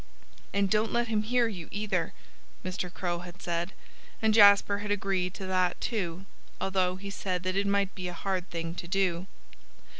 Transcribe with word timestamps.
"And 0.51 0.67
don't 0.67 0.91
let 0.91 1.09
him 1.09 1.21
hear 1.21 1.47
you, 1.47 1.67
either," 1.69 2.11
Mr. 2.65 2.91
Crow 2.91 3.19
had 3.19 3.39
said. 3.39 3.71
And 4.19 4.33
Jasper 4.33 4.79
had 4.79 4.89
agreed 4.89 5.35
to 5.35 5.45
that, 5.45 5.79
too, 5.79 6.25
although 6.59 6.95
he 6.95 7.11
said 7.11 7.43
that 7.43 7.55
it 7.55 7.67
might 7.67 7.93
be 7.93 8.07
a 8.07 8.13
hard 8.13 8.49
thing 8.49 8.73
to 8.73 8.87
do. 8.87 9.27